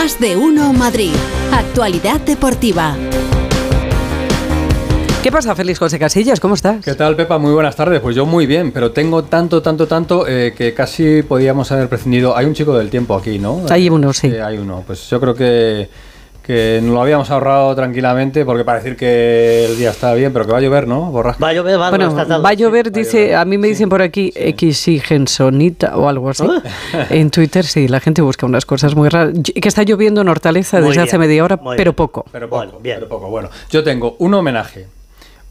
Más 0.00 0.20
de 0.20 0.36
uno 0.36 0.72
Madrid. 0.72 1.10
Actualidad 1.52 2.20
deportiva. 2.20 2.96
¿Qué 5.24 5.32
pasa, 5.32 5.56
Félix 5.56 5.80
José 5.80 5.98
Casillas? 5.98 6.38
¿Cómo 6.38 6.54
estás? 6.54 6.84
¿Qué 6.84 6.94
tal, 6.94 7.16
Pepa? 7.16 7.38
Muy 7.38 7.52
buenas 7.52 7.74
tardes. 7.74 8.00
Pues 8.00 8.14
yo 8.14 8.24
muy 8.24 8.46
bien, 8.46 8.70
pero 8.70 8.92
tengo 8.92 9.24
tanto, 9.24 9.60
tanto, 9.60 9.88
tanto 9.88 10.24
eh, 10.28 10.54
que 10.56 10.72
casi 10.72 11.24
podíamos 11.24 11.72
haber 11.72 11.88
prescindido. 11.88 12.36
Hay 12.36 12.46
un 12.46 12.54
chico 12.54 12.78
del 12.78 12.90
tiempo 12.90 13.16
aquí, 13.16 13.40
¿no? 13.40 13.62
Hay 13.70 13.90
uno, 13.90 14.12
sí. 14.12 14.28
Eh, 14.28 14.40
hay 14.40 14.58
uno. 14.58 14.84
Pues 14.86 15.10
yo 15.10 15.18
creo 15.18 15.34
que, 15.34 15.88
que 16.48 16.80
nos 16.82 16.94
lo 16.94 17.02
habíamos 17.02 17.30
ahorrado 17.30 17.74
tranquilamente 17.76 18.42
porque 18.46 18.64
para 18.64 18.78
decir 18.78 18.96
que 18.96 19.66
el 19.66 19.76
día 19.76 19.90
está 19.90 20.14
bien, 20.14 20.32
pero 20.32 20.46
que 20.46 20.52
va 20.52 20.58
a 20.58 20.60
llover, 20.62 20.88
¿no? 20.88 21.10
Borrasca. 21.10 21.44
Va 21.44 21.50
a 21.50 21.52
llover, 21.52 21.78
va, 21.78 21.90
Bueno, 21.90 22.14
va 22.14 22.48
a 22.48 22.54
llover, 22.54 22.86
Sí, 22.86 22.90
va 22.92 22.96
a 22.96 23.04
dice, 23.04 23.18
llover. 23.24 23.36
a 23.36 23.44
mí 23.44 23.58
me 23.58 23.68
dicen 23.68 23.90
por 23.90 24.00
aquí 24.00 24.32
exigensonita 24.34 25.96
o 25.98 26.08
algo 26.08 26.30
así. 26.30 26.44
¿Ah? 26.48 27.06
En 27.10 27.30
Twitter 27.30 27.66
sí, 27.66 27.86
la 27.86 28.00
gente 28.00 28.22
busca 28.22 28.46
unas 28.46 28.64
cosas 28.64 28.94
muy 28.94 29.10
raras. 29.10 29.34
Que 29.42 29.68
está 29.68 29.82
lloviendo 29.82 30.22
en 30.22 30.28
Hortaleza 30.28 30.78
Muy 30.80 30.88
desde 30.88 31.02
hace 31.02 31.18
media 31.18 31.44
hora, 31.44 31.60
pero 31.76 31.92
poco. 31.92 32.24
Pero 32.32 32.48
poco, 32.48 32.62
Bueno, 32.64 32.78
bien. 32.80 32.96
pero 32.96 33.08
poco. 33.08 33.28
Bueno, 33.28 33.50
yo 33.70 33.84
tengo 33.84 34.16
un 34.18 34.32
homenaje, 34.32 34.86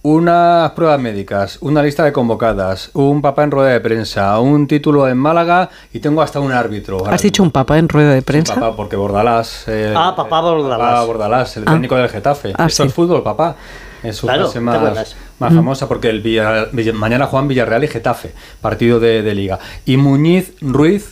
unas 0.03 0.71
pruebas 0.71 0.99
médicas, 1.01 1.57
una 1.61 1.81
lista 1.83 2.03
de 2.03 2.13
convocadas, 2.13 2.91
un 2.93 3.21
papá 3.21 3.43
en 3.43 3.51
rueda 3.51 3.69
de 3.71 3.79
prensa, 3.81 4.39
un 4.39 4.67
título 4.67 5.07
en 5.07 5.17
Málaga 5.17 5.69
y 5.91 5.99
tengo 5.99 6.21
hasta 6.21 6.39
un 6.39 6.51
árbitro. 6.51 7.05
¿Has 7.07 7.21
dicho 7.21 7.43
un 7.43 7.51
papá 7.51 7.77
en 7.77 7.89
rueda 7.89 8.13
de 8.13 8.21
prensa? 8.21 8.55
Papá, 8.55 8.75
porque 8.75 8.95
Bordalás. 8.95 9.65
eh, 9.67 9.93
Ah, 9.95 10.13
papá 10.15 10.39
Bordalás. 10.41 10.79
Papá 10.79 11.03
Bordalás, 11.03 11.57
el 11.57 11.63
Ah. 11.67 11.71
técnico 11.71 11.95
del 11.95 12.09
Getafe. 12.09 12.53
Ah, 12.57 12.67
Esto 12.67 12.83
sí. 12.83 12.87
es 12.89 12.93
fútbol, 12.93 13.23
papá. 13.23 13.55
Es 14.03 14.15
su 14.17 14.27
Claro, 14.27 14.43
frase 14.43 14.59
¿te 14.59 14.65
más, 14.65 15.15
más 15.39 15.53
famosa 15.53 15.87
porque 15.87 16.09
el 16.09 16.21
Villa- 16.21 16.67
Villa- 16.71 16.93
mañana 16.93 17.25
juegan 17.25 17.47
Villarreal 17.47 17.83
y 17.83 17.87
Getafe, 17.87 18.31
partido 18.61 18.99
de, 18.99 19.23
de 19.23 19.35
liga. 19.35 19.57
Y 19.85 19.97
Muñiz 19.97 20.53
Ruiz, 20.61 21.09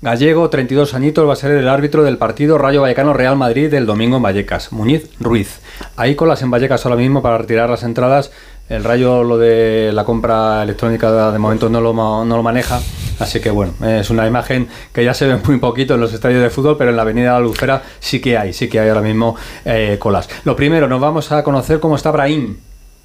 gallego, 0.00 0.48
32 0.48 0.94
añitos, 0.94 1.28
va 1.28 1.32
a 1.32 1.36
ser 1.36 1.52
el 1.52 1.68
árbitro 1.68 2.02
del 2.02 2.18
partido 2.18 2.58
Rayo 2.58 2.82
Vallecano 2.82 3.12
Real 3.12 3.36
Madrid 3.36 3.70
del 3.70 3.86
domingo 3.86 4.16
en 4.16 4.22
Vallecas. 4.22 4.72
Muñiz 4.72 5.10
Ruiz. 5.20 5.60
Hay 5.96 6.14
colas 6.14 6.42
en 6.42 6.50
Vallecas 6.50 6.84
ahora 6.86 6.96
mismo 6.96 7.22
para 7.22 7.38
retirar 7.38 7.68
las 7.68 7.82
entradas. 7.82 8.30
El 8.68 8.84
Rayo 8.84 9.24
lo 9.24 9.38
de 9.38 9.90
la 9.92 10.04
compra 10.04 10.62
electrónica 10.62 11.32
de 11.32 11.38
momento 11.38 11.68
no 11.68 11.80
lo, 11.80 11.92
no 11.92 12.36
lo 12.36 12.42
maneja. 12.42 12.80
Así 13.18 13.40
que 13.40 13.50
bueno, 13.50 13.72
es 13.84 14.10
una 14.10 14.26
imagen 14.26 14.68
que 14.92 15.04
ya 15.04 15.14
se 15.14 15.26
ve 15.26 15.36
muy 15.44 15.58
poquito 15.58 15.94
en 15.94 16.00
los 16.00 16.12
estadios 16.12 16.42
de 16.42 16.50
fútbol, 16.50 16.76
pero 16.76 16.90
en 16.90 16.96
la 16.96 17.02
Avenida 17.02 17.32
La 17.32 17.40
Lucera 17.40 17.82
sí 17.98 18.20
que 18.20 18.38
hay, 18.38 18.52
sí 18.52 18.68
que 18.68 18.78
hay 18.78 18.88
ahora 18.88 19.00
mismo 19.00 19.36
eh, 19.64 19.96
colas. 19.98 20.28
Lo 20.44 20.54
primero, 20.54 20.86
nos 20.86 21.00
vamos 21.00 21.32
a 21.32 21.42
conocer 21.42 21.80
cómo 21.80 21.96
está 21.96 22.10
Brahim, 22.10 22.56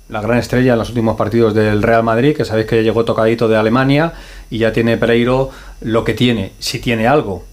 la 0.09 0.21
gran 0.21 0.37
estrella 0.37 0.73
en 0.73 0.79
los 0.79 0.89
últimos 0.89 1.15
partidos 1.15 1.53
del 1.53 1.81
Real 1.81 2.03
Madrid, 2.03 2.35
que 2.35 2.45
sabéis 2.45 2.67
que 2.67 2.83
llegó 2.83 3.05
tocadito 3.05 3.47
de 3.47 3.57
Alemania 3.57 4.13
y 4.49 4.59
ya 4.59 4.73
tiene 4.73 4.97
Pereiro 4.97 5.49
lo 5.81 6.03
que 6.03 6.13
tiene, 6.13 6.53
si 6.59 6.79
tiene 6.79 7.07
algo. 7.07 7.45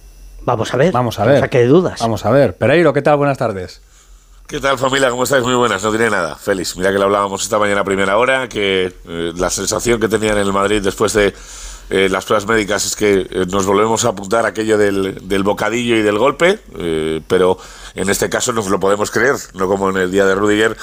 Vamos 0.42 0.72
a 0.74 0.76
ver. 0.76 0.92
Vamos 0.92 1.18
a 1.18 1.24
ver. 1.24 1.34
No 1.36 1.40
saque 1.40 1.58
de 1.58 1.66
dudas. 1.66 2.00
Vamos 2.00 2.24
a 2.24 2.30
ver. 2.30 2.56
Pereiro, 2.56 2.92
¿qué 2.92 3.02
tal? 3.02 3.16
Buenas 3.16 3.38
tardes. 3.38 3.82
¿Qué 4.46 4.58
tal 4.58 4.78
familia? 4.78 5.10
¿Cómo 5.10 5.22
estáis? 5.22 5.44
Muy 5.44 5.54
buenas, 5.54 5.82
no 5.84 5.90
tiene 5.90 6.10
nada. 6.10 6.34
Félix, 6.34 6.76
mira 6.76 6.90
que 6.90 6.98
lo 6.98 7.04
hablábamos 7.04 7.42
esta 7.42 7.58
mañana 7.58 7.82
a 7.82 7.84
primera 7.84 8.16
hora, 8.16 8.48
que 8.48 8.92
eh, 9.08 9.32
la 9.36 9.48
sensación 9.48 10.00
que 10.00 10.08
tenían 10.08 10.38
en 10.38 10.46
el 10.46 10.52
Madrid 10.52 10.82
después 10.82 11.12
de 11.12 11.32
eh, 11.90 12.08
las 12.08 12.24
pruebas 12.24 12.46
médicas 12.46 12.86
es 12.86 12.94
que 12.94 13.26
eh, 13.30 13.46
nos 13.50 13.66
volvemos 13.66 14.04
a 14.04 14.10
apuntar 14.10 14.46
aquello 14.46 14.78
del, 14.78 15.28
del 15.28 15.42
bocadillo 15.42 15.96
y 15.96 16.02
del 16.02 16.18
golpe, 16.18 16.60
eh, 16.78 17.20
pero 17.26 17.58
en 17.94 18.08
este 18.08 18.30
caso 18.30 18.52
nos 18.52 18.68
lo 18.68 18.78
podemos 18.78 19.10
creer, 19.10 19.34
no 19.54 19.66
como 19.66 19.90
en 19.90 19.96
el 19.96 20.12
día 20.12 20.24
de 20.24 20.36
Rudiger, 20.36 20.76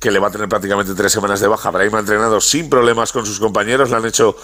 que 0.00 0.10
le 0.10 0.18
va 0.18 0.28
a 0.28 0.30
tener 0.30 0.48
prácticamente 0.48 0.94
tres 0.94 1.12
semanas 1.12 1.40
de 1.40 1.46
baja. 1.46 1.70
Brahim 1.70 1.94
ha 1.94 2.00
entrenado 2.00 2.40
sin 2.40 2.70
problemas 2.70 3.12
con 3.12 3.26
sus 3.26 3.38
compañeros, 3.38 3.90
le 3.90 3.96
han 3.96 4.06
hecho 4.06 4.34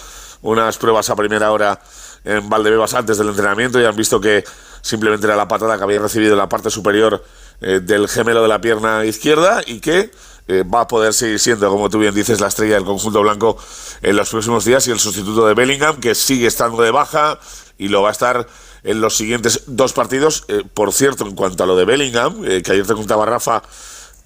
unas 0.43 0.77
pruebas 0.77 1.09
a 1.09 1.15
primera 1.15 1.51
hora 1.51 1.81
en 2.23 2.47
Valdebebas 2.47 2.93
antes 2.93 3.17
del 3.17 3.29
entrenamiento 3.29 3.81
y 3.81 3.85
han 3.85 3.95
visto 3.95 4.21
que 4.21 4.43
simplemente 4.81 5.25
era 5.25 5.35
la 5.35 5.47
patada 5.47 5.77
que 5.77 5.83
había 5.83 5.99
recibido 5.99 6.33
en 6.33 6.37
la 6.37 6.47
parte 6.47 6.69
superior 6.69 7.23
eh, 7.61 7.79
del 7.81 8.07
gemelo 8.07 8.43
de 8.43 8.47
la 8.47 8.61
pierna 8.61 9.03
izquierda 9.03 9.61
y 9.65 9.79
que 9.79 10.11
eh, 10.47 10.63
va 10.63 10.81
a 10.81 10.87
poder 10.87 11.11
seguir 11.13 11.39
siendo, 11.39 11.69
como 11.71 11.89
tú 11.89 11.97
bien 11.97 12.13
dices, 12.13 12.39
la 12.39 12.47
estrella 12.47 12.75
del 12.75 12.85
conjunto 12.85 13.21
blanco 13.21 13.57
en 14.03 14.15
los 14.15 14.29
próximos 14.29 14.63
días 14.63 14.87
y 14.87 14.91
el 14.91 14.99
sustituto 14.99 15.47
de 15.47 15.55
Bellingham, 15.55 15.99
que 15.99 16.13
sigue 16.13 16.45
estando 16.45 16.83
de 16.83 16.91
baja 16.91 17.39
y 17.79 17.87
lo 17.87 18.03
va 18.03 18.09
a 18.09 18.11
estar 18.11 18.47
en 18.83 19.01
los 19.01 19.17
siguientes 19.17 19.63
dos 19.65 19.93
partidos. 19.93 20.45
Eh, 20.49 20.63
por 20.71 20.93
cierto, 20.93 21.25
en 21.25 21.35
cuanto 21.35 21.63
a 21.63 21.67
lo 21.67 21.75
de 21.75 21.85
Bellingham, 21.85 22.43
que 22.43 22.71
ayer 22.71 22.85
te 22.85 22.93
contaba 22.93 23.25
Rafa 23.25 23.63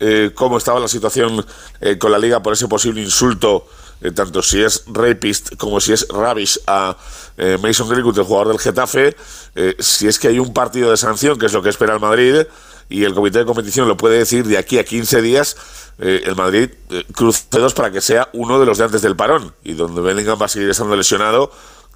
eh, 0.01 0.31
cómo 0.33 0.57
estaba 0.57 0.79
la 0.79 0.87
situación 0.87 1.45
eh, 1.79 1.97
con 1.99 2.11
la 2.11 2.17
liga 2.17 2.41
por 2.41 2.53
ese 2.53 2.67
posible 2.67 3.01
insulto, 3.01 3.67
eh, 4.01 4.09
tanto 4.09 4.41
si 4.41 4.59
es 4.59 4.83
rapist 4.87 5.55
como 5.57 5.79
si 5.79 5.93
es 5.93 6.07
ravish 6.09 6.59
a 6.65 6.97
eh, 7.37 7.59
Mason 7.61 7.87
Greenwood, 7.87 8.17
el 8.17 8.25
jugador 8.25 8.47
del 8.47 8.59
Getafe, 8.59 9.15
si 9.77 10.07
es 10.07 10.17
que 10.17 10.29
hay 10.29 10.39
un 10.39 10.53
partido 10.53 10.89
de 10.89 10.97
sanción, 10.97 11.37
que 11.37 11.45
es 11.45 11.53
lo 11.53 11.61
que 11.61 11.69
espera 11.69 11.93
el 11.93 11.99
Madrid, 11.99 12.47
y 12.89 13.03
el 13.03 13.13
comité 13.13 13.39
de 13.39 13.45
competición 13.45 13.87
lo 13.87 13.95
puede 13.95 14.17
decir 14.17 14.45
de 14.45 14.57
aquí 14.57 14.79
a 14.79 14.83
15 14.83 15.21
días, 15.21 15.55
el 15.97 16.35
Madrid 16.35 16.69
cruce 17.13 17.43
dedos 17.51 17.73
para 17.73 17.91
que 17.91 18.01
sea 18.01 18.29
uno 18.33 18.59
de 18.59 18.65
los 18.65 18.79
de 18.79 18.85
antes 18.85 19.01
del 19.01 19.15
parón, 19.15 19.53
y 19.63 19.73
donde 19.73 20.01
Bellingham 20.01 20.41
va 20.41 20.45
a 20.45 20.49
seguir 20.49 20.69
estando 20.69 20.95
lesionado, 20.95 21.51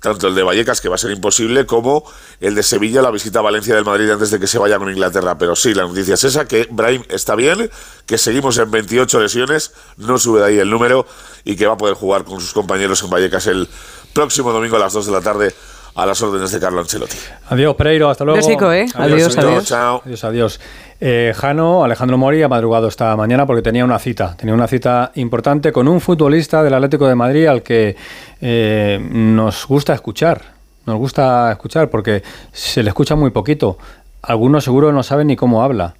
tanto 0.05 0.27
el 0.27 0.35
de 0.35 0.43
Vallecas, 0.43 0.81
que 0.81 0.87
va 0.87 0.95
a 0.95 0.97
ser 0.99 1.11
imposible, 1.11 1.65
como 1.65 2.03
el 2.39 2.53
de 2.53 2.61
Sevilla, 2.61 3.01
la 3.01 3.09
visita 3.09 3.39
a 3.39 3.41
Valencia 3.41 3.73
del 3.73 3.85
Madrid 3.85 4.09
antes 4.11 4.29
de 4.29 4.39
que 4.39 4.45
se 4.45 4.59
vaya 4.59 4.77
con 4.77 4.89
Inglaterra. 4.89 5.37
Pero 5.37 5.55
sí, 5.55 5.73
la 5.73 5.83
noticia 5.83 6.13
es 6.13 6.23
esa, 6.23 6.47
que 6.47 6.67
Brahim 6.69 7.03
está 7.09 7.35
bien, 7.35 7.71
que 8.05 8.17
seguimos 8.19 8.57
en 8.59 8.69
28 8.69 9.19
lesiones, 9.19 9.73
no 9.97 10.19
sube 10.19 10.41
de 10.41 10.45
ahí 10.45 10.59
el 10.59 10.69
número, 10.69 11.07
y 11.43 11.55
que 11.55 11.65
va 11.65 11.73
a 11.73 11.77
poder 11.77 11.95
jugar 11.95 12.23
con 12.23 12.39
sus 12.39 12.53
compañeros 12.53 13.01
en 13.01 13.09
Vallecas 13.09 13.47
el 13.47 13.67
próximo 14.13 14.51
domingo 14.51 14.75
a 14.75 14.79
las 14.79 14.93
2 14.93 15.07
de 15.07 15.11
la 15.11 15.21
tarde 15.21 15.55
a 15.95 16.05
las 16.05 16.21
órdenes 16.21 16.51
de 16.51 16.59
Carlo 16.59 16.81
Ancelotti. 16.81 17.15
Adiós, 17.49 17.75
Pereiro, 17.75 18.09
hasta 18.09 18.25
luego. 18.25 18.37
Besico, 18.37 18.71
¿eh? 18.71 18.85
Adiós, 18.95 19.37
adiós. 19.37 19.65
chao. 19.65 20.01
Adiós, 20.05 20.23
adiós. 20.25 20.59
Eh, 20.99 21.33
Jano, 21.35 21.83
Alejandro 21.83 22.17
Mori 22.17 22.41
ha 22.43 22.47
madrugado 22.47 22.87
esta 22.87 23.15
mañana 23.15 23.45
porque 23.45 23.61
tenía 23.61 23.83
una 23.83 23.99
cita, 23.99 24.35
tenía 24.37 24.53
una 24.53 24.67
cita 24.67 25.11
importante 25.15 25.71
con 25.71 25.87
un 25.87 26.01
futbolista 26.01 26.63
del 26.63 26.73
Atlético 26.73 27.07
de 27.07 27.15
Madrid 27.15 27.47
al 27.47 27.63
que 27.63 27.95
eh, 28.41 28.99
nos 29.11 29.65
gusta 29.67 29.93
escuchar, 29.93 30.41
nos 30.85 30.97
gusta 30.97 31.51
escuchar 31.51 31.89
porque 31.89 32.23
se 32.51 32.83
le 32.83 32.89
escucha 32.89 33.15
muy 33.15 33.31
poquito. 33.31 33.77
Algunos 34.21 34.63
seguro 34.63 34.91
no 34.91 35.03
saben 35.03 35.27
ni 35.27 35.35
cómo 35.35 35.63
habla. 35.63 35.95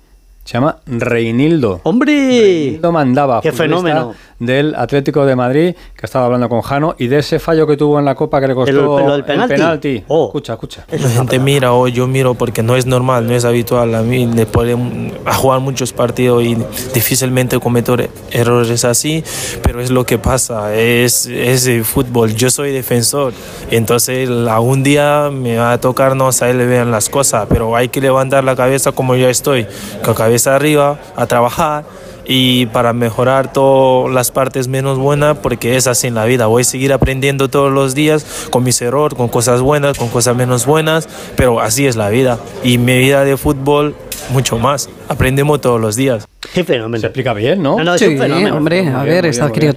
Se 0.46 0.54
llama 0.54 0.78
Reinildo. 0.86 1.82
¡Hombre! 1.84 2.14
Reinildo 2.14 2.92
Mandaba, 2.92 3.42
¡Qué 3.42 3.52
fenómeno! 3.52 4.14
del 4.38 4.76
Atlético 4.76 5.26
de 5.26 5.34
Madrid, 5.36 5.74
que 5.96 6.02
ha 6.04 6.06
estado 6.06 6.26
hablando 6.26 6.50
con 6.50 6.62
Jano, 6.62 6.94
y 7.00 7.08
de 7.08 7.20
ese 7.20 7.40
fallo 7.40 7.66
que 7.66 7.78
tuvo 7.78 7.98
en 8.00 8.06
la 8.06 8.16
Copa 8.16 8.42
que 8.42 8.48
le 8.50 8.54
costó 8.54 9.00
¿El- 9.00 9.06
lo 9.06 9.14
del 9.14 9.24
penalti? 9.24 10.04
Oh. 10.10 10.26
Escucha, 10.28 10.54
escucha. 10.54 10.86
La 10.92 11.10
gente 11.10 11.40
mira 11.40 11.72
o 11.74 11.88
yo 11.88 12.06
miro 12.06 12.34
porque 12.36 12.62
no 12.62 12.76
es 12.76 12.86
normal, 12.86 13.26
no 13.28 13.34
es 13.34 13.44
habitual. 13.46 13.96
A 13.96 14.02
mí 14.04 14.26
después 14.36 14.68
de 14.68 15.12
a 15.26 15.34
jugar 15.34 15.62
muchos 15.62 15.94
partidos 15.94 16.44
y 16.44 16.56
difícilmente 16.94 17.58
cometo 17.60 17.96
er- 17.98 18.10
errores 18.32 18.84
así, 18.86 19.24
pero 19.64 19.80
es 19.82 19.90
lo 19.90 20.06
que 20.06 20.18
pasa, 20.18 20.76
es, 20.76 21.26
es 21.28 21.66
el 21.66 21.86
fútbol. 21.86 22.36
Yo 22.36 22.50
soy 22.52 22.72
defensor, 22.72 23.34
entonces 23.72 24.30
algún 24.30 24.84
día 24.84 25.30
me 25.32 25.58
va 25.58 25.72
a 25.72 25.80
tocar 25.80 26.16
no 26.16 26.32
saberle 26.34 26.68
bien 26.68 26.92
las 26.92 27.10
cosas, 27.10 27.48
pero 27.50 27.76
hay 27.76 27.88
que 27.88 28.02
levantar 28.02 28.44
la 28.44 28.56
cabeza 28.56 28.92
como 28.92 29.16
yo 29.16 29.30
estoy, 29.30 29.66
con 30.04 30.14
cabeza 30.36 30.56
arriba, 30.56 31.00
a 31.16 31.28
trabajar 31.28 31.86
y 32.26 32.66
para 32.68 32.92
mejorar 32.92 33.54
todas 33.54 34.14
las 34.14 34.32
partes 34.32 34.68
menos 34.68 34.98
buenas, 34.98 35.38
porque 35.38 35.78
es 35.78 35.88
así 35.88 36.08
en 36.08 36.16
la 36.16 36.26
vida. 36.26 36.48
Voy 36.48 36.62
a 36.62 36.66
seguir 36.66 36.92
aprendiendo 36.92 37.48
todos 37.50 37.72
los 37.72 37.96
días 37.96 38.48
con 38.50 38.64
mis 38.66 38.82
errores, 38.82 39.16
con 39.16 39.30
cosas 39.30 39.62
buenas, 39.62 39.98
con 39.98 40.10
cosas 40.10 40.36
menos 40.36 40.66
buenas, 40.66 41.08
pero 41.38 41.62
así 41.62 41.86
es 41.88 41.96
la 41.96 42.10
vida. 42.10 42.38
Y 42.66 42.78
mi 42.80 42.98
vida 42.98 43.24
de 43.24 43.38
fútbol, 43.38 43.96
mucho 44.32 44.58
más. 44.60 44.90
Aprendemos 45.08 45.62
todos 45.62 45.80
los 45.80 45.96
días. 45.96 46.26
¡Qué 46.54 46.66
fenómeno! 46.66 47.00
Se 47.00 47.08
explica 47.08 47.34
bien, 47.34 47.64
¿no? 47.64 47.78
No, 47.78 47.84
no, 47.86 47.94
es 47.96 48.02
Sí, 48.02 48.08
un 48.08 48.18
fenómeno. 48.18 48.58
hombre, 48.58 48.80
a 48.80 48.82
bien, 49.04 49.06
ver, 49.06 49.26
estas 49.28 49.52
bien, 49.52 49.52
muy 49.52 49.60
bien. 49.62 49.70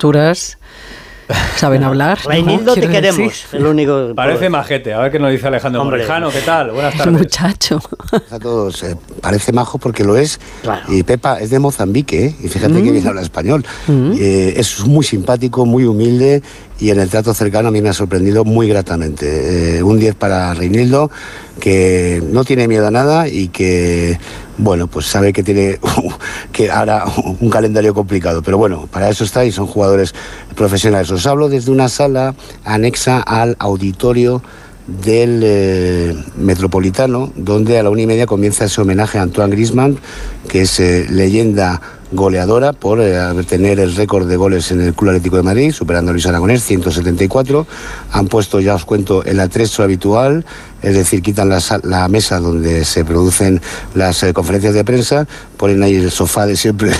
Saben 1.56 1.82
hablar. 1.84 2.18
¿no? 2.24 2.30
Reinildo, 2.30 2.74
te 2.74 2.80
Quiero 2.80 2.94
queremos. 2.94 3.18
decir. 3.18 3.60
El 3.60 3.66
único. 3.66 4.12
Parece 4.14 4.48
majete. 4.48 4.92
A 4.94 5.00
ver 5.00 5.12
qué 5.12 5.18
nos 5.18 5.30
dice 5.30 5.46
Alejandro 5.46 5.82
Hombre. 5.82 5.98
Morejano. 5.98 6.30
¿Qué 6.30 6.40
tal? 6.40 6.70
Buenas 6.70 6.94
tardes. 6.96 7.12
muchacho. 7.12 7.80
A 8.30 8.38
todos, 8.38 8.82
eh, 8.82 8.96
parece 9.20 9.52
majo 9.52 9.78
porque 9.78 10.04
lo 10.04 10.16
es. 10.16 10.40
Claro. 10.62 10.82
Y 10.92 11.02
Pepa 11.02 11.40
es 11.40 11.50
de 11.50 11.58
Mozambique, 11.58 12.26
¿eh? 12.26 12.34
y 12.42 12.48
fíjate 12.48 12.82
que 12.82 12.90
bien 12.90 13.06
habla 13.06 13.22
español. 13.22 13.64
Eh, 13.88 14.54
es 14.56 14.84
muy 14.86 15.04
simpático, 15.04 15.66
muy 15.66 15.84
humilde 15.84 16.42
y 16.78 16.90
en 16.90 17.00
el 17.00 17.08
trato 17.08 17.34
cercano 17.34 17.68
a 17.68 17.70
mí 17.70 17.82
me 17.82 17.88
ha 17.88 17.92
sorprendido 17.92 18.44
muy 18.44 18.68
gratamente. 18.68 19.78
Eh, 19.78 19.82
un 19.82 19.98
10 19.98 20.14
para 20.14 20.54
Reinildo, 20.54 21.10
que 21.60 22.22
no 22.30 22.44
tiene 22.44 22.68
miedo 22.68 22.86
a 22.86 22.90
nada 22.90 23.28
y 23.28 23.48
que, 23.48 24.18
bueno, 24.58 24.86
pues 24.86 25.06
sabe 25.06 25.32
que 25.32 25.42
tiene 25.42 25.78
que 26.52 26.70
ahora 26.70 27.04
un 27.40 27.50
calendario 27.50 27.94
complicado. 27.94 28.42
Pero 28.42 28.58
bueno, 28.58 28.88
para 28.90 29.08
eso 29.08 29.24
está 29.24 29.44
y 29.44 29.52
son 29.52 29.66
jugadores 29.66 30.14
profesionales. 30.54 31.10
Os 31.10 31.26
hablo 31.26 31.48
desde 31.48 31.72
una 31.72 31.88
sala 31.88 32.34
anexa 32.64 33.20
al 33.20 33.56
auditorio 33.58 34.42
del 34.88 35.42
eh, 35.44 36.16
Metropolitano, 36.38 37.30
donde 37.36 37.78
a 37.78 37.82
la 37.82 37.90
una 37.90 38.02
y 38.02 38.06
media 38.06 38.26
comienza 38.26 38.64
ese 38.64 38.80
homenaje 38.80 39.18
a 39.18 39.22
Antoine 39.22 39.54
Griezmann, 39.54 39.98
que 40.48 40.62
es 40.62 40.80
eh, 40.80 41.06
leyenda 41.10 41.80
goleadora 42.10 42.72
por 42.72 43.00
eh, 43.02 43.20
tener 43.46 43.80
el 43.80 43.94
récord 43.94 44.26
de 44.26 44.36
goles 44.36 44.70
en 44.70 44.80
el 44.80 44.94
Club 44.94 45.10
Atlético 45.10 45.36
de 45.36 45.42
Madrid, 45.42 45.72
superando 45.72 46.10
a 46.10 46.12
Luis 46.12 46.26
Aragonés, 46.26 46.64
174. 46.64 47.66
Han 48.12 48.28
puesto, 48.28 48.60
ya 48.60 48.74
os 48.74 48.86
cuento, 48.86 49.22
el 49.24 49.40
atrezo 49.40 49.82
habitual, 49.82 50.46
es 50.82 50.94
decir, 50.94 51.22
quitan 51.22 51.48
la, 51.48 51.60
la 51.82 52.08
mesa 52.08 52.38
donde 52.40 52.84
se 52.84 53.04
producen 53.04 53.60
las 53.94 54.22
eh, 54.22 54.32
conferencias 54.32 54.74
de 54.74 54.84
prensa, 54.84 55.26
ponen 55.56 55.82
ahí 55.82 55.96
el 55.96 56.10
sofá 56.10 56.46
de 56.46 56.56
siempre, 56.56 56.92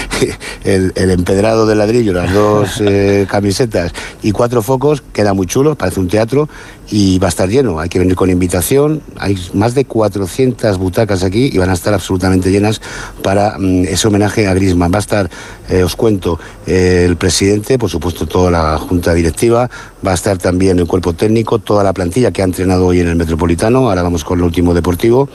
el, 0.64 0.92
empedrado 0.96 1.66
de 1.66 1.74
ladrillo, 1.74 2.12
las 2.12 2.32
dos 2.32 2.80
eh, 2.80 3.26
camisetas 3.30 3.92
y 4.22 4.32
cuatro 4.32 4.62
focos, 4.62 5.02
queda 5.12 5.34
muy 5.34 5.46
chulo, 5.46 5.76
parece 5.76 6.00
un 6.00 6.08
teatro 6.08 6.48
y 6.90 7.18
va 7.18 7.28
a 7.28 7.30
estar 7.30 7.48
lleno. 7.48 7.80
Hay 7.80 7.88
que 7.88 7.98
venir 7.98 8.14
con 8.14 8.28
invitación. 8.28 9.00
Hay 9.16 9.38
más 9.54 9.74
de 9.74 9.86
400 9.86 10.76
butacas 10.76 11.22
aquí 11.22 11.48
y 11.50 11.56
van 11.56 11.70
a 11.70 11.72
estar 11.72 11.94
absolutamente 11.94 12.50
llenas 12.50 12.82
para 13.22 13.56
mm, 13.58 13.84
ese 13.84 14.08
homenaje 14.08 14.46
a 14.46 14.52
Grisman. 14.52 14.92
Va 14.92 14.96
a 14.96 15.00
estar, 15.00 15.30
eh, 15.70 15.82
os 15.82 15.96
cuento, 15.96 16.38
el 16.66 17.16
presidente, 17.16 17.78
por 17.78 17.88
supuesto 17.88 18.26
toda 18.26 18.50
la 18.50 18.78
junta 18.78 19.14
directiva, 19.14 19.70
va 20.06 20.10
a 20.10 20.14
estar 20.14 20.36
también 20.36 20.78
el 20.78 20.86
cuerpo 20.86 21.14
técnico, 21.14 21.58
toda 21.58 21.82
la 21.82 21.92
plantilla 21.92 22.30
que 22.30 22.42
ha 22.42 22.44
entrenado 22.44 22.86
hoy 22.86 23.00
en 23.00 23.08
el 23.08 23.11
Metropolitano. 23.16 23.88
Ahora 23.88 24.02
vamos 24.02 24.24
con 24.24 24.38
el 24.38 24.44
último 24.44 24.74
deportivo. 24.74 25.28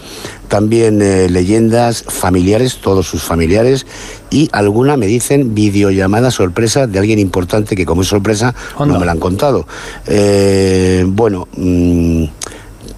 También 0.48 1.02
eh, 1.02 1.30
leyendas 1.30 2.04
familiares, 2.04 2.78
todos 2.78 3.08
sus 3.08 3.24
familiares 3.24 3.86
y 4.30 4.50
alguna 4.52 4.98
me 4.98 5.08
dicen 5.08 5.54
videollamada 5.54 6.32
sorpresa 6.32 6.88
de 6.88 7.00
alguien 7.00 7.20
importante 7.20 7.76
que 7.76 7.86
como 7.86 8.02
es 8.02 8.08
sorpresa 8.08 8.54
no 8.80 9.00
me 9.00 9.06
la 9.06 9.12
han 9.14 9.20
contado. 9.20 9.68
Eh, 10.06 11.06
bueno, 11.08 11.48
mm, 11.56 12.26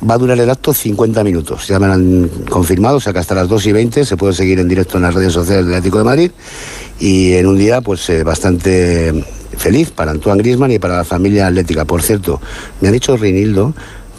va 0.10 0.16
a 0.16 0.18
durar 0.18 0.40
el 0.40 0.50
acto 0.50 0.74
50 0.74 1.24
minutos, 1.24 1.68
ya 1.68 1.80
me 1.80 1.88
lo 1.88 1.94
han 1.94 2.30
confirmado, 2.50 2.98
o 2.98 3.00
sea 3.00 3.14
que 3.14 3.20
hasta 3.20 3.36
las 3.36 3.50
2 3.50 3.66
y 3.66 3.72
20 3.72 4.06
se 4.06 4.18
puede 4.18 4.34
seguir 4.34 4.60
en 4.60 4.68
directo 4.68 4.98
en 4.98 5.04
las 5.04 5.14
redes 5.14 5.34
sociales 5.34 5.66
del 5.66 5.76
Atlético 5.76 5.98
de 5.98 6.04
Madrid 6.04 6.32
y 7.00 7.34
en 7.34 7.48
un 7.48 7.58
día 7.58 7.82
pues 7.82 8.10
eh, 8.10 8.24
bastante 8.24 9.26
feliz 9.58 9.92
para 9.92 10.12
Antoine 10.12 10.42
Grisman 10.42 10.72
y 10.72 10.80
para 10.80 10.98
la 10.98 11.04
familia 11.04 11.48
atlética. 11.48 11.86
Por 11.86 12.02
cierto, 12.02 12.42
me 12.82 12.88
ha 12.88 12.92
dicho 12.92 13.18
Reinildo 13.18 13.74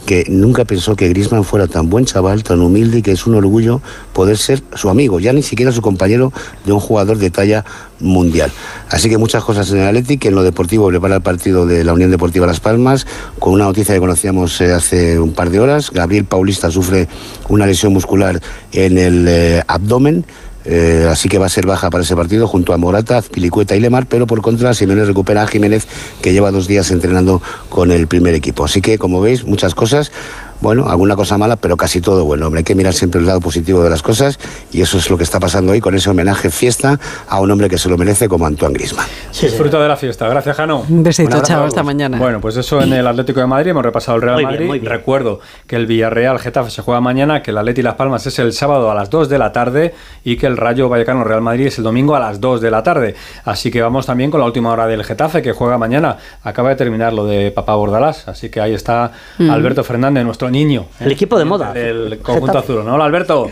que 0.06 0.24
nunca 0.28 0.64
pensó 0.64 0.96
que 0.96 1.08
Grisman 1.08 1.44
fuera 1.44 1.66
tan 1.66 1.90
buen 1.90 2.04
chaval, 2.04 2.42
tan 2.42 2.60
humilde 2.60 2.98
y 2.98 3.02
que 3.02 3.12
es 3.12 3.26
un 3.26 3.34
orgullo 3.34 3.80
poder 4.12 4.36
ser 4.36 4.62
su 4.74 4.88
amigo, 4.88 5.20
ya 5.20 5.32
ni 5.32 5.42
siquiera 5.42 5.72
su 5.72 5.82
compañero 5.82 6.32
de 6.64 6.72
un 6.72 6.80
jugador 6.80 7.18
de 7.18 7.30
talla 7.30 7.64
mundial. 8.00 8.50
Así 8.88 9.08
que 9.08 9.18
muchas 9.18 9.44
cosas 9.44 9.70
en 9.70 9.78
el 9.78 9.88
Atlético, 9.88 10.28
en 10.28 10.34
lo 10.34 10.42
deportivo 10.42 10.88
prepara 10.88 11.16
el 11.16 11.22
partido 11.22 11.66
de 11.66 11.84
la 11.84 11.92
Unión 11.92 12.10
Deportiva 12.10 12.46
Las 12.46 12.60
Palmas, 12.60 13.06
con 13.38 13.52
una 13.52 13.64
noticia 13.64 13.94
que 13.94 14.00
conocíamos 14.00 14.60
eh, 14.60 14.72
hace 14.72 15.18
un 15.18 15.32
par 15.32 15.50
de 15.50 15.60
horas. 15.60 15.90
Gabriel 15.90 16.24
Paulista 16.24 16.70
sufre 16.70 17.08
una 17.48 17.66
lesión 17.66 17.92
muscular 17.92 18.40
en 18.72 18.98
el 18.98 19.26
eh, 19.28 19.62
abdomen 19.66 20.24
eh, 20.64 21.06
así 21.10 21.28
que 21.28 21.38
va 21.38 21.46
a 21.46 21.48
ser 21.48 21.66
baja 21.66 21.90
para 21.90 22.04
ese 22.04 22.14
partido 22.14 22.46
junto 22.46 22.72
a 22.72 22.76
Morata, 22.76 23.22
Pilicueta 23.22 23.76
y 23.76 23.80
Lemar, 23.80 24.06
pero 24.06 24.26
por 24.26 24.42
contra 24.42 24.74
Jiménez 24.74 25.06
recupera 25.06 25.42
a 25.42 25.46
Jiménez 25.46 25.86
que 26.20 26.32
lleva 26.32 26.50
dos 26.50 26.68
días 26.68 26.90
entrenando 26.90 27.42
con 27.68 27.90
el 27.92 28.06
primer 28.06 28.34
equipo. 28.34 28.64
Así 28.64 28.80
que 28.80 28.98
como 28.98 29.20
veis, 29.20 29.44
muchas 29.44 29.74
cosas 29.74 30.12
bueno, 30.60 30.88
alguna 30.88 31.16
cosa 31.16 31.38
mala, 31.38 31.56
pero 31.56 31.76
casi 31.76 32.00
todo 32.00 32.24
bueno. 32.24 32.46
Hombre, 32.46 32.60
hay 32.60 32.64
que 32.64 32.74
mirar 32.74 32.92
siempre 32.92 33.20
el 33.20 33.26
lado 33.26 33.40
positivo 33.40 33.82
de 33.82 33.90
las 33.90 34.02
cosas 34.02 34.38
y 34.72 34.82
eso 34.82 34.98
es 34.98 35.10
lo 35.10 35.16
que 35.16 35.24
está 35.24 35.40
pasando 35.40 35.72
hoy 35.72 35.80
con 35.80 35.94
ese 35.94 36.10
homenaje 36.10 36.50
fiesta 36.50 36.98
a 37.28 37.40
un 37.40 37.50
hombre 37.50 37.68
que 37.68 37.78
se 37.78 37.88
lo 37.88 37.96
merece 37.96 38.28
como 38.28 38.46
Antoine 38.46 38.74
Grisman. 38.74 39.06
Disfruta 39.40 39.80
de 39.80 39.88
la 39.88 39.96
fiesta. 39.96 40.28
Gracias, 40.28 40.56
Jano. 40.56 40.84
Un 40.88 41.02
besito, 41.02 41.40
chao, 41.42 41.64
hasta 41.64 41.82
mañana. 41.82 42.18
Bueno, 42.18 42.40
pues 42.40 42.56
eso 42.56 42.80
en 42.82 42.92
el 42.92 43.06
Atlético 43.06 43.40
de 43.40 43.46
Madrid, 43.46 43.70
hemos 43.70 43.84
repasado 43.84 44.16
el 44.16 44.22
Real 44.22 44.42
Madrid. 44.42 44.82
Recuerdo 44.84 45.40
que 45.66 45.76
el 45.76 45.86
Villarreal 45.86 46.38
Getafe 46.38 46.70
se 46.70 46.82
juega 46.82 47.00
mañana, 47.00 47.42
que 47.42 47.50
el 47.50 47.58
Atleti 47.58 47.82
Las 47.82 47.94
Palmas 47.94 48.26
es 48.26 48.38
el 48.38 48.52
sábado 48.52 48.90
a 48.90 48.94
las 48.94 49.10
2 49.10 49.28
de 49.28 49.38
la 49.38 49.52
tarde 49.52 49.94
y 50.24 50.36
que 50.36 50.46
el 50.46 50.56
Rayo 50.56 50.88
Vallecano 50.88 51.24
Real 51.24 51.40
Madrid 51.40 51.66
es 51.66 51.78
el 51.78 51.84
domingo 51.84 52.14
a 52.14 52.20
las 52.20 52.40
2 52.40 52.60
de 52.60 52.70
la 52.70 52.82
tarde. 52.82 53.14
Así 53.44 53.70
que 53.70 53.80
vamos 53.80 54.06
también 54.06 54.30
con 54.30 54.40
la 54.40 54.46
última 54.46 54.70
hora 54.70 54.86
del 54.86 55.04
Getafe 55.04 55.42
que 55.42 55.52
juega 55.52 55.78
mañana. 55.78 56.18
Acaba 56.42 56.70
de 56.70 56.76
terminar 56.76 57.12
lo 57.12 57.26
de 57.26 57.50
Papá 57.50 57.74
Bordalás, 57.74 58.28
así 58.28 58.50
que 58.50 58.60
ahí 58.60 58.74
está 58.74 59.12
mm. 59.38 59.50
Alberto 59.50 59.84
Fernández, 59.84 60.24
nuestro 60.24 60.49
niño. 60.50 60.86
El 60.98 61.12
equipo 61.12 61.38
de 61.38 61.44
moda. 61.44 61.72
El 61.74 62.18
conjunto 62.20 62.58
azul, 62.58 62.84
¿no? 62.84 62.94
Hola, 62.94 63.04
Alberto. 63.04 63.50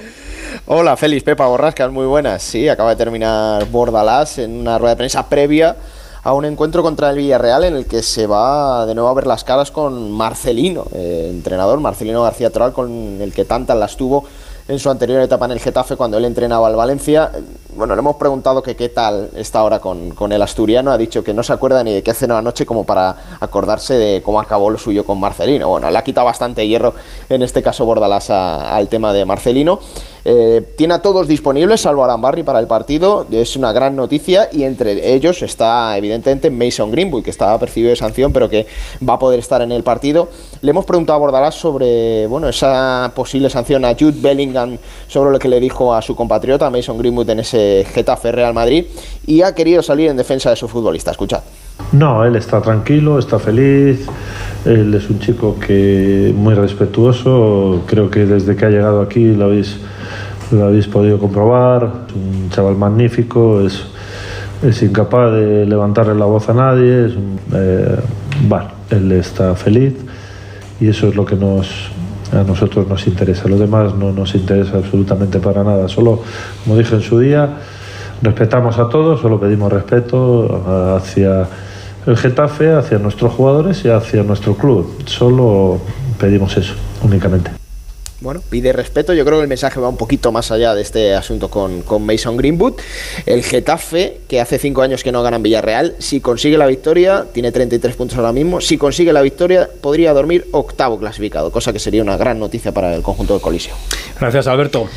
Hola, 0.66 0.96
Félix, 0.96 1.22
Pepa 1.22 1.46
Borrascas, 1.46 1.90
muy 1.90 2.06
buenas. 2.06 2.42
Sí, 2.42 2.68
acaba 2.68 2.90
de 2.90 2.96
terminar 2.96 3.66
Bordalás 3.66 4.38
en 4.38 4.60
una 4.60 4.78
rueda 4.78 4.94
de 4.94 4.96
prensa 4.96 5.28
previa 5.28 5.76
a 6.22 6.32
un 6.34 6.44
encuentro 6.44 6.82
contra 6.82 7.10
el 7.10 7.16
Villarreal 7.16 7.64
en 7.64 7.76
el 7.76 7.86
que 7.86 8.02
se 8.02 8.26
va 8.26 8.84
de 8.86 8.94
nuevo 8.94 9.08
a 9.08 9.14
ver 9.14 9.26
las 9.26 9.44
caras 9.44 9.70
con 9.70 10.12
Marcelino, 10.12 10.84
eh, 10.94 11.28
entrenador 11.30 11.80
Marcelino 11.80 12.22
García 12.22 12.50
Toral, 12.50 12.72
con 12.72 13.18
el 13.20 13.32
que 13.32 13.44
tantas 13.44 13.78
las 13.78 13.96
tuvo 13.96 14.24
en 14.68 14.78
su 14.78 14.90
anterior 14.90 15.22
etapa 15.22 15.46
en 15.46 15.52
el 15.52 15.60
Getafe 15.60 15.96
cuando 15.96 16.18
él 16.18 16.26
entrenaba 16.26 16.66
al 16.68 16.76
Valencia. 16.76 17.32
Bueno, 17.74 17.94
le 17.94 18.00
hemos 18.00 18.16
preguntado 18.16 18.62
qué 18.62 18.88
tal 18.90 19.30
está 19.34 19.60
ahora 19.60 19.80
con, 19.80 20.10
con, 20.10 20.30
el 20.30 20.42
asturiano. 20.42 20.90
Ha 20.90 20.98
dicho 20.98 21.24
que 21.24 21.32
no 21.32 21.42
se 21.42 21.54
acuerda 21.54 21.82
ni 21.82 21.94
de 21.94 22.02
qué 22.02 22.12
cenó 22.12 22.36
anoche 22.36 22.66
como 22.66 22.84
para 22.84 23.16
acordarse 23.40 23.94
de 23.94 24.22
cómo 24.22 24.40
acabó 24.40 24.68
lo 24.68 24.76
suyo 24.76 25.06
con 25.06 25.18
Marcelino. 25.18 25.68
Bueno, 25.68 25.90
le 25.90 25.96
ha 25.96 26.04
quitado 26.04 26.26
bastante 26.26 26.66
hierro, 26.68 26.92
en 27.30 27.42
este 27.42 27.62
caso 27.62 27.86
Bordalás, 27.86 28.28
al 28.28 28.88
tema 28.88 29.14
de 29.14 29.24
Marcelino. 29.24 29.80
Eh, 30.24 30.74
tiene 30.76 30.94
a 30.94 31.02
todos 31.02 31.28
disponibles, 31.28 31.80
salvo 31.80 32.04
Arambarri 32.04 32.42
para 32.42 32.58
el 32.60 32.66
partido. 32.66 33.26
Es 33.30 33.56
una 33.56 33.72
gran 33.72 33.96
noticia 33.96 34.48
y 34.52 34.64
entre 34.64 35.14
ellos 35.14 35.42
está 35.42 35.96
evidentemente 35.96 36.50
Mason 36.50 36.90
Greenwood, 36.90 37.22
que 37.22 37.30
estaba 37.30 37.58
percibido 37.58 37.90
de 37.90 37.96
sanción, 37.96 38.32
pero 38.32 38.48
que 38.48 38.66
va 39.06 39.14
a 39.14 39.18
poder 39.18 39.38
estar 39.38 39.62
en 39.62 39.72
el 39.72 39.82
partido. 39.82 40.28
Le 40.60 40.70
hemos 40.70 40.84
preguntado 40.84 41.16
a 41.16 41.20
Bordalás 41.20 41.54
sobre 41.54 42.26
bueno, 42.26 42.48
esa 42.48 43.12
posible 43.14 43.50
sanción 43.50 43.84
a 43.84 43.94
Jude 43.94 44.20
Bellingham, 44.20 44.78
sobre 45.06 45.30
lo 45.30 45.38
que 45.38 45.48
le 45.48 45.60
dijo 45.60 45.94
a 45.94 46.02
su 46.02 46.14
compatriota 46.14 46.70
Mason 46.70 46.98
Greenwood 46.98 47.30
en 47.30 47.40
ese 47.40 47.86
Getafe 47.92 48.32
Real 48.32 48.54
Madrid 48.54 48.86
y 49.26 49.42
ha 49.42 49.54
querido 49.54 49.82
salir 49.82 50.08
en 50.08 50.16
defensa 50.16 50.50
de 50.50 50.56
su 50.56 50.68
futbolista. 50.68 51.10
Escuchad. 51.10 51.42
No, 51.92 52.24
él 52.24 52.36
está 52.36 52.60
tranquilo, 52.60 53.18
está 53.18 53.38
feliz. 53.38 54.06
Él 54.64 54.92
es 54.94 55.08
un 55.08 55.20
chico 55.20 55.56
que 55.58 56.32
muy 56.36 56.54
respetuoso. 56.54 57.82
Creo 57.86 58.10
que 58.10 58.26
desde 58.26 58.56
que 58.56 58.66
ha 58.66 58.70
llegado 58.70 59.00
aquí 59.00 59.24
lo 59.24 59.46
habéis, 59.46 59.78
lo 60.50 60.66
habéis 60.66 60.86
podido 60.86 61.18
comprobar. 61.18 62.06
Es 62.08 62.14
un 62.14 62.50
chaval 62.50 62.76
magnífico, 62.76 63.60
es, 63.60 63.82
es 64.62 64.82
incapaz 64.82 65.32
de 65.32 65.66
levantarle 65.66 66.14
la 66.14 66.24
voz 66.24 66.48
a 66.48 66.54
nadie. 66.54 67.06
Es 67.06 67.12
eh, 67.54 67.96
bueno, 68.48 68.66
él 68.90 69.12
está 69.12 69.54
feliz 69.54 69.94
y 70.80 70.88
eso 70.88 71.08
es 71.08 71.16
lo 71.16 71.24
que 71.24 71.36
nos, 71.36 71.90
a 72.32 72.42
nosotros 72.44 72.88
nos 72.88 73.06
interesa. 73.06 73.48
Lo 73.48 73.56
demás 73.56 73.94
no 73.94 74.12
nos 74.12 74.34
interesa 74.34 74.78
absolutamente 74.78 75.38
para 75.40 75.64
nada. 75.64 75.88
Solo, 75.88 76.22
como 76.64 76.76
dije 76.76 76.94
en 76.94 77.02
su 77.02 77.18
día, 77.18 77.48
respetamos 78.22 78.78
a 78.78 78.88
todos, 78.88 79.20
solo 79.20 79.40
pedimos 79.40 79.72
respeto 79.72 80.96
hacia 80.96 81.48
el 82.06 82.16
Getafe, 82.16 82.72
hacia 82.72 82.98
nuestros 82.98 83.32
jugadores 83.32 83.84
y 83.84 83.88
hacia 83.88 84.22
nuestro 84.22 84.54
club. 84.54 85.02
Solo 85.04 85.78
pedimos 86.18 86.56
eso, 86.56 86.74
únicamente 87.02 87.57
bueno, 88.20 88.42
pide 88.50 88.72
respeto. 88.72 89.14
Yo 89.14 89.24
creo 89.24 89.38
que 89.38 89.42
el 89.42 89.48
mensaje 89.48 89.78
va 89.78 89.88
un 89.88 89.96
poquito 89.96 90.32
más 90.32 90.50
allá 90.50 90.74
de 90.74 90.82
este 90.82 91.14
asunto 91.14 91.48
con, 91.48 91.82
con, 91.82 92.04
Mason 92.04 92.36
Greenwood. 92.36 92.74
El 93.26 93.44
Getafe, 93.44 94.20
que 94.28 94.40
hace 94.40 94.58
cinco 94.58 94.82
años 94.82 95.04
que 95.04 95.12
no 95.12 95.22
gana 95.22 95.36
en 95.36 95.42
Villarreal, 95.42 95.94
si 95.98 96.20
consigue 96.20 96.58
la 96.58 96.66
victoria, 96.66 97.26
tiene 97.32 97.52
33 97.52 97.94
puntos 97.94 98.18
ahora 98.18 98.32
mismo, 98.32 98.60
si 98.60 98.76
consigue 98.76 99.12
la 99.12 99.22
victoria 99.22 99.68
podría 99.80 100.12
dormir 100.12 100.46
octavo 100.50 100.98
clasificado, 100.98 101.52
cosa 101.52 101.72
que 101.72 101.78
sería 101.78 102.02
una 102.02 102.16
gran 102.16 102.40
noticia 102.40 102.72
para 102.72 102.94
el 102.94 103.02
conjunto 103.02 103.34
de 103.34 103.40
Coliseo. 103.40 103.76
Gracias, 104.18 104.48
Alberto. 104.48 104.88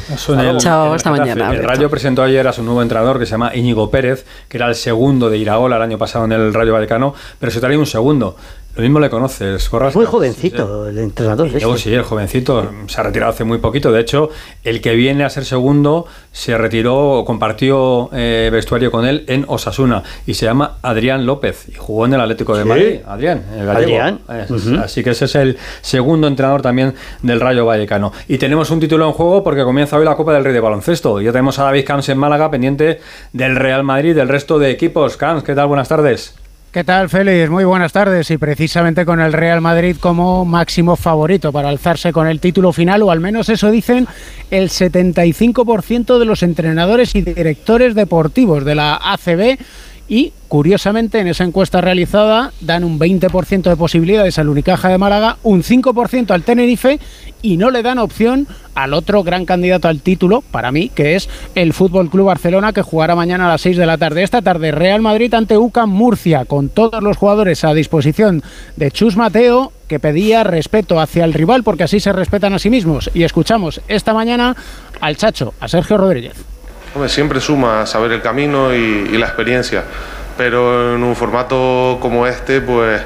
Chao, 0.58 0.94
hasta 0.94 1.12
mañana. 1.12 1.52
El 1.52 1.64
Rayo 1.64 1.90
presentó 1.90 2.24
ayer 2.24 2.48
a 2.48 2.54
su 2.54 2.64
nuevo 2.64 2.82
entrenador 2.82 3.20
que 3.20 3.26
se 3.26 3.32
llama 3.32 3.56
Íñigo 3.56 3.92
Pérez, 3.92 4.26
que 4.50 4.58
era 4.58 4.68
el 4.68 4.76
segundo 4.76 5.30
de 5.30 5.38
Iraola 5.38 5.76
el 5.76 5.82
año 5.84 5.98
pasado 6.00 6.26
en 6.26 6.32
el 6.32 6.54
Rayo 6.54 6.74
Vallecano, 6.74 7.14
pero 7.40 7.52
se 7.52 7.60
trae 7.60 7.78
un 7.78 7.86
segundo. 7.86 8.36
Lo 8.76 8.82
mismo 8.84 9.00
le 9.00 9.10
conoces, 9.10 9.68
Corras. 9.68 9.96
Muy 9.96 10.06
jovencito 10.06 10.88
el 10.88 10.98
entrenador. 10.98 11.48
Este. 11.48 11.78
sí, 11.78 11.94
el 11.94 12.04
jovencito. 12.04 12.72
Se 12.88 13.02
ha 13.02 13.04
retirado 13.04 13.32
hace 13.32 13.44
muy 13.44 13.58
poquito. 13.58 13.92
De 13.92 14.00
hecho, 14.00 14.30
el 14.64 14.82
que 14.82 14.96
viene 14.96 15.26
a 15.26 15.30
ser 15.30 15.44
segundo 15.44 16.06
se 16.32 16.58
retiró 16.58 17.20
o 17.20 17.26
compartió 17.26 18.10
eh, 18.14 18.50
vestuario 18.52 18.90
con 18.90 19.06
él 19.06 19.26
en 19.28 19.44
Osasuna 19.48 20.04
y 20.26 20.36
se 20.36 20.46
llama 20.46 20.78
Adrián 20.82 21.26
López 21.26 21.68
y 21.68 21.76
jugó 21.76 22.06
en 22.06 22.14
el 22.14 22.22
Atlético 22.22 22.56
de 22.56 22.64
Madrid. 22.64 23.00
Adrián, 23.06 23.44
el. 23.58 23.70
Adrián. 23.70 24.22
Así 24.82 25.04
que 25.04 25.10
ese 25.10 25.26
es 25.26 25.36
el 25.36 25.58
segundo 25.82 26.28
entrenador 26.28 26.62
también 26.62 26.94
del 27.22 27.42
Rayo 27.42 27.66
Vallecano. 27.66 28.14
Y 28.30 28.38
tenemos 28.38 28.72
un 28.72 28.80
título 28.80 29.06
en 29.06 29.12
juego 29.12 29.44
porque 29.44 29.64
comienza 29.64 29.98
hoy 29.98 30.06
la 30.06 30.16
Copa 30.16 30.34
del 30.34 30.46
Rey 30.46 30.54
de 30.54 30.62
Baloncesto. 30.62 31.20
Ya 31.20 31.34
tenemos 31.34 31.60
a 31.60 31.64
David 31.64 31.86
Camps 31.86 32.08
en 32.08 32.18
Málaga 32.18 32.50
pendiente 32.50 33.02
del 33.34 33.58
Real 33.58 33.84
Madrid, 33.84 34.16
del 34.16 34.30
resto 34.30 34.60
de 34.60 34.72
equipos. 34.72 35.18
Camps, 35.18 35.44
¿qué 35.44 35.56
tal? 35.56 35.68
Buenas 35.68 35.90
tardes. 35.90 36.41
¿Qué 36.72 36.86
tal, 36.86 37.10
Félix? 37.10 37.50
Muy 37.50 37.66
buenas 37.66 37.92
tardes. 37.92 38.32
Y 38.32 38.38
precisamente 38.38 39.06
con 39.06 39.20
el 39.20 39.34
Real 39.34 39.60
Madrid 39.60 39.98
como 40.00 40.46
máximo 40.46 40.96
favorito 40.96 41.52
para 41.52 41.68
alzarse 41.68 42.14
con 42.14 42.28
el 42.28 42.40
título 42.40 42.72
final, 42.72 43.04
o 43.04 43.12
al 43.12 43.20
menos 43.20 43.50
eso 43.50 43.70
dicen 43.70 44.08
el 44.52 44.70
75% 44.70 46.18
de 46.18 46.24
los 46.24 46.44
entrenadores 46.44 47.14
y 47.14 47.24
directores 47.24 47.94
deportivos 47.94 48.64
de 48.64 48.76
la 48.76 48.96
ACB 49.04 49.58
y 50.12 50.34
curiosamente 50.50 51.20
en 51.20 51.28
esa 51.28 51.46
encuesta 51.46 51.80
realizada 51.80 52.52
dan 52.60 52.84
un 52.84 53.00
20% 53.00 53.62
de 53.62 53.78
posibilidades 53.78 54.38
al 54.38 54.50
Unicaja 54.50 54.90
de 54.90 54.98
Málaga, 54.98 55.38
un 55.42 55.64
5% 55.64 56.32
al 56.32 56.44
Tenerife 56.44 57.00
y 57.42 57.56
no 57.56 57.72
le 57.72 57.82
dan 57.82 57.98
opción 57.98 58.46
al 58.76 58.94
otro 58.94 59.24
gran 59.24 59.46
candidato 59.46 59.88
al 59.88 60.02
título, 60.02 60.42
para 60.42 60.74
mí, 60.74 60.90
que 60.90 61.16
es 61.16 61.30
el 61.56 61.72
Fútbol 61.72 62.10
Club 62.10 62.26
Barcelona, 62.26 62.74
que 62.74 62.82
jugará 62.82 63.16
mañana 63.16 63.46
a 63.46 63.52
las 63.52 63.62
6 63.62 63.78
de 63.78 63.86
la 63.86 63.98
tarde. 63.98 64.24
Esta 64.24 64.42
tarde, 64.42 64.74
Real 64.74 65.02
Madrid 65.02 65.34
ante 65.34 65.58
UCAM 65.58 65.90
Murcia, 65.90 66.44
con 66.44 66.68
todos 66.68 67.02
los 67.02 67.16
jugadores 67.16 67.64
a 67.64 67.74
disposición 67.74 68.44
de 68.76 68.92
Chus 68.92 69.16
Mateo 69.16 69.72
que 69.88 70.02
pedía 70.02 70.44
respeto 70.44 71.00
hacia 71.00 71.24
el 71.24 71.34
rival 71.34 71.64
porque 71.64 71.84
así 71.84 72.02
se 72.02 72.12
respetan 72.12 72.54
a 72.54 72.60
sí 72.60 72.70
mismos. 72.70 73.10
Y 73.14 73.24
escuchamos 73.24 73.80
esta 73.88 74.14
mañana 74.14 74.58
al 75.00 75.16
Chacho, 75.16 75.54
a 75.62 75.70
Sergio 75.70 75.96
Rodríguez. 75.96 76.51
Siempre 77.08 77.40
suma 77.40 77.86
saber 77.86 78.12
el 78.12 78.22
camino 78.22 78.74
y, 78.74 79.18
la 79.18 79.26
experiencia, 79.28 79.84
pero 80.38 80.94
en 80.96 81.04
un 81.04 81.16
formato 81.16 81.98
como 82.02 82.28
este, 82.28 82.60
pues 82.60 83.02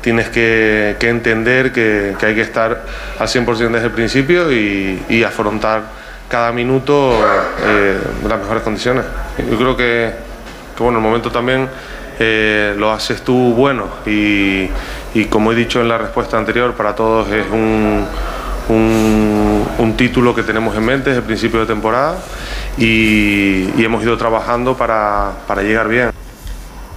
tienes 0.00 0.28
que, 0.28 0.96
entender 1.00 1.70
que, 1.72 2.16
hay 2.20 2.34
que 2.34 2.40
estar 2.40 2.82
al 3.18 3.28
100% 3.28 3.70
desde 3.70 3.86
el 3.86 3.92
principio 3.92 4.50
y, 4.52 5.22
afrontar 5.22 5.82
cada 6.28 6.50
minuto 6.50 7.14
eh, 7.64 7.96
las 8.28 8.38
mejores 8.40 8.62
condiciones. 8.64 9.04
Yo 9.48 9.56
creo 9.56 9.76
que, 9.76 10.12
que 10.76 10.82
bueno, 10.82 10.98
el 10.98 11.04
momento 11.04 11.30
también 11.30 11.68
eh, 12.18 12.74
lo 12.76 12.90
haces 12.90 13.22
tú 13.22 13.54
bueno 13.54 13.86
y, 14.04 14.68
como 15.30 15.52
he 15.52 15.54
dicho 15.54 15.80
en 15.80 15.88
la 15.88 15.96
respuesta 15.96 16.36
anterior, 16.36 16.74
para 16.74 16.96
todos 16.96 17.30
es 17.30 17.46
un, 17.52 18.04
un, 18.68 19.68
un 19.78 19.96
título 19.96 20.34
que 20.34 20.42
tenemos 20.42 20.76
en 20.76 20.84
mente 20.84 21.10
desde 21.10 21.20
el 21.20 21.26
principio 21.26 21.60
de 21.60 21.66
temporada 21.66 22.16
y, 22.78 23.68
y 23.76 23.84
hemos 23.84 24.02
ido 24.02 24.16
trabajando 24.16 24.76
para, 24.76 25.32
para 25.46 25.62
llegar 25.62 25.88
bien. 25.88 26.10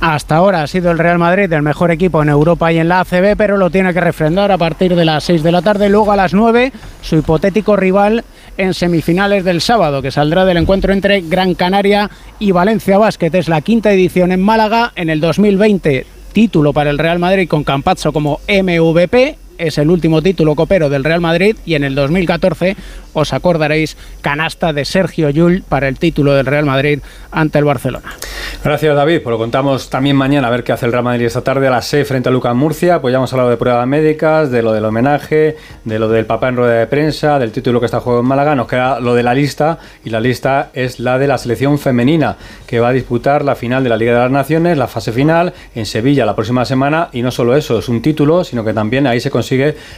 Hasta 0.01 0.35
ahora 0.35 0.63
ha 0.63 0.67
sido 0.67 0.89
el 0.89 0.97
Real 0.97 1.19
Madrid 1.19 1.53
el 1.53 1.61
mejor 1.61 1.91
equipo 1.91 2.23
en 2.23 2.29
Europa 2.29 2.73
y 2.73 2.79
en 2.79 2.88
la 2.88 3.01
ACB, 3.01 3.38
pero 3.38 3.57
lo 3.57 3.69
tiene 3.69 3.93
que 3.93 4.01
refrendar 4.01 4.51
a 4.51 4.57
partir 4.57 4.95
de 4.95 5.05
las 5.05 5.23
6 5.25 5.43
de 5.43 5.51
la 5.51 5.61
tarde. 5.61 5.89
Luego 5.89 6.11
a 6.11 6.15
las 6.15 6.33
9, 6.33 6.71
su 7.03 7.17
hipotético 7.17 7.75
rival 7.75 8.23
en 8.57 8.73
semifinales 8.73 9.43
del 9.43 9.61
sábado, 9.61 10.01
que 10.01 10.09
saldrá 10.09 10.43
del 10.43 10.57
encuentro 10.57 10.91
entre 10.91 11.21
Gran 11.21 11.53
Canaria 11.53 12.09
y 12.39 12.51
Valencia 12.51 12.97
Basket. 12.97 13.29
Es 13.35 13.47
la 13.47 13.61
quinta 13.61 13.91
edición 13.91 14.31
en 14.31 14.41
Málaga 14.41 14.91
en 14.95 15.11
el 15.11 15.21
2020. 15.21 16.07
Título 16.33 16.73
para 16.73 16.89
el 16.89 16.97
Real 16.97 17.19
Madrid 17.19 17.47
con 17.47 17.63
Campazzo 17.63 18.11
como 18.11 18.39
MVP 18.47 19.38
es 19.61 19.77
el 19.77 19.89
último 19.89 20.21
título 20.21 20.55
copero 20.55 20.89
del 20.89 21.03
Real 21.03 21.21
Madrid 21.21 21.55
y 21.65 21.75
en 21.75 21.83
el 21.83 21.95
2014 21.95 22.75
os 23.13 23.33
acordaréis 23.33 23.97
canasta 24.21 24.73
de 24.73 24.85
Sergio 24.85 25.29
Llull 25.29 25.63
para 25.67 25.87
el 25.87 25.97
título 25.97 26.33
del 26.33 26.45
Real 26.45 26.65
Madrid 26.65 26.99
ante 27.31 27.59
el 27.59 27.65
Barcelona. 27.65 28.15
Gracias 28.63 28.95
David, 28.95 29.21
pues 29.21 29.31
lo 29.31 29.37
contamos 29.37 29.89
también 29.89 30.15
mañana 30.15 30.47
a 30.47 30.51
ver 30.51 30.63
qué 30.63 30.71
hace 30.71 30.85
el 30.85 30.91
Real 30.91 31.03
Madrid 31.03 31.25
esta 31.25 31.41
tarde 31.41 31.67
a 31.67 31.71
las 31.71 31.85
6 31.87 32.07
frente 32.07 32.29
a 32.29 32.31
Lucas 32.31 32.55
Murcia, 32.55 33.01
pues 33.01 33.11
ya 33.11 33.17
hemos 33.17 33.31
hablado 33.33 33.49
de 33.49 33.57
pruebas 33.57 33.87
médicas, 33.87 34.51
de 34.51 34.61
lo 34.61 34.73
del 34.73 34.85
homenaje, 34.85 35.57
de 35.83 35.99
lo 35.99 36.09
del 36.09 36.25
papá 36.25 36.49
en 36.49 36.57
rueda 36.57 36.79
de 36.79 36.87
prensa, 36.87 37.39
del 37.39 37.51
título 37.51 37.79
que 37.79 37.85
está 37.85 37.99
jugando 37.99 38.21
en 38.21 38.27
Málaga, 38.27 38.55
nos 38.55 38.67
queda 38.67 38.99
lo 38.99 39.15
de 39.15 39.23
la 39.23 39.33
lista 39.33 39.79
y 40.03 40.09
la 40.09 40.19
lista 40.19 40.69
es 40.73 40.99
la 40.99 41.17
de 41.17 41.27
la 41.27 41.37
selección 41.37 41.77
femenina 41.77 42.37
que 42.67 42.79
va 42.79 42.89
a 42.89 42.93
disputar 42.93 43.43
la 43.43 43.55
final 43.55 43.83
de 43.83 43.89
la 43.89 43.97
Liga 43.97 44.13
de 44.13 44.19
las 44.19 44.31
Naciones, 44.31 44.77
la 44.77 44.87
fase 44.87 45.11
final 45.11 45.53
en 45.75 45.85
Sevilla 45.85 46.25
la 46.25 46.35
próxima 46.35 46.65
semana. 46.65 47.09
Y 47.11 47.21
no 47.21 47.31
solo 47.31 47.55
eso, 47.55 47.79
es 47.79 47.89
un 47.89 48.01
título, 48.01 48.43
sino 48.43 48.63
que 48.63 48.73
también 48.73 49.07
ahí 49.07 49.19
se 49.19 49.29
consigue 49.29 49.50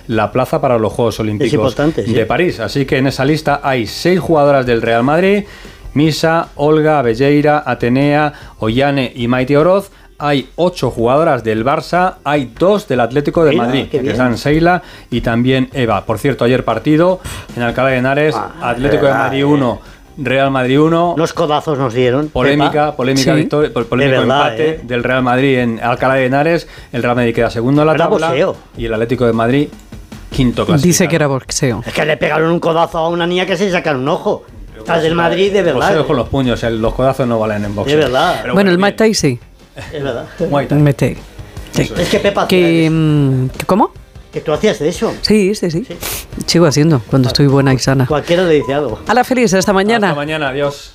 la 0.07 0.31
plaza 0.31 0.61
para 0.61 0.77
los 0.77 0.93
Juegos 0.93 1.19
Olímpicos 1.19 1.75
sí. 1.95 2.13
de 2.13 2.25
París. 2.25 2.59
Así 2.59 2.85
que 2.85 2.97
en 2.97 3.07
esa 3.07 3.25
lista 3.25 3.61
hay 3.63 3.87
seis 3.87 4.19
jugadoras 4.19 4.65
del 4.65 4.81
Real 4.81 5.03
Madrid, 5.03 5.43
Misa, 5.93 6.49
Olga, 6.55 7.01
Belleira, 7.01 7.63
Atenea, 7.65 8.33
Ollane 8.59 9.11
y 9.15 9.27
Maite 9.27 9.57
Oroz. 9.57 9.91
Hay 10.19 10.49
ocho 10.55 10.89
jugadoras 10.89 11.43
del 11.43 11.65
Barça, 11.65 12.15
hay 12.23 12.51
dos 12.57 12.87
del 12.87 13.01
Atlético 13.01 13.43
de 13.43 13.51
Mira, 13.51 13.65
Madrid, 13.65 13.87
que 13.89 13.97
están 14.09 14.37
Seila 14.37 14.81
y 15.09 15.21
también 15.21 15.69
Eva. 15.73 16.05
Por 16.05 16.17
cierto, 16.17 16.45
ayer 16.45 16.63
partido 16.63 17.19
en 17.57 17.63
Alcalá 17.63 17.89
de 17.89 17.97
Henares, 17.97 18.35
Ah, 18.35 18.69
Atlético 18.69 19.07
de 19.07 19.13
Madrid 19.13 19.39
eh. 19.41 19.45
1, 19.45 19.81
Real 20.17 20.51
Madrid 20.51 20.79
1. 20.79 21.15
Los 21.17 21.33
codazos 21.33 21.77
nos 21.77 21.93
dieron. 21.93 22.29
Polémica, 22.29 22.71
Pepa. 22.71 22.95
polémica 22.95 23.33
Sí. 23.33 23.39
victoria, 23.39 23.71
po- 23.73 23.83
polémico 23.85 24.11
De 24.21 24.25
verdad, 24.27 24.41
empate 24.47 24.69
¿eh? 24.69 24.79
del 24.83 25.03
Real 25.03 25.23
Madrid 25.23 25.57
en 25.59 25.79
Alcalá 25.81 26.15
de 26.15 26.25
Henares. 26.27 26.67
El 26.91 27.01
Real 27.03 27.15
Madrid 27.15 27.33
queda 27.33 27.49
segundo 27.49 27.81
en 27.81 27.87
la 27.87 27.93
Era 27.95 28.07
tabla 28.09 28.27
boxeo. 28.27 28.55
y 28.77 28.85
el 28.85 28.93
Atlético 28.93 29.25
de 29.25 29.33
Madrid 29.33 29.67
quinto 30.29 30.65
clasificado. 30.65 30.87
Dice 30.87 31.07
que 31.07 31.15
era 31.15 31.27
boxeo. 31.27 31.83
Es 31.85 31.93
que 31.93 32.05
le 32.05 32.17
pegaron 32.17 32.51
un 32.51 32.59
codazo 32.59 32.97
a 32.99 33.09
una 33.09 33.25
niña 33.27 33.45
que 33.45 33.55
se 33.57 33.71
sacaron 33.71 34.01
un 34.01 34.09
ojo. 34.09 34.43
Estás 34.77 35.01
del 35.03 35.15
Madrid, 35.15 35.51
de 35.53 35.61
verdad. 35.63 35.87
Boxeo 35.87 36.07
con 36.07 36.15
los 36.17 36.29
puños, 36.29 36.61
el- 36.63 36.81
los 36.81 36.93
codazos 36.93 37.27
no 37.27 37.39
valen 37.39 37.63
en 37.65 37.73
boxeo. 37.75 37.97
De 37.97 38.03
verdad. 38.03 38.39
Pero 38.41 38.53
Bueno, 38.53 38.69
el. 38.71 38.77
Mike 38.77 39.13
sí. 39.13 39.39
Es 39.93 40.03
verdad. 40.03 40.25
Muay 40.49 40.67
Thai. 40.67 40.77
Muay 40.79 40.93
Thai. 40.93 41.17
Sí. 41.71 41.91
Es 41.97 42.09
que 42.09 42.19
Pepa 42.19 42.47
Que, 42.47 42.87
mm, 42.91 43.47
que- 43.49 43.65
¿Cómo? 43.65 43.91
Que 44.33 44.41
tú 44.41 44.51
hacías 44.51 44.79
de 44.79 44.89
eso. 44.89 45.13
Sí, 45.21 45.53
sí, 45.53 45.69
sí. 45.69 45.85
Sigo 46.47 46.65
haciendo 46.65 47.01
cuando 47.07 47.27
estoy 47.27 47.45
buena 47.45 47.71
y 47.71 47.77
sana. 47.77 48.07
Cualquiera 48.07 48.43
le 48.43 48.55
dice 48.55 48.73
algo. 48.73 48.99
A 49.07 49.13
la 49.13 49.23
feliz, 49.23 49.53
hasta 49.53 49.71
mañana. 49.73 50.07
Hasta 50.07 50.19
mañana, 50.19 50.49
adiós. 50.49 50.92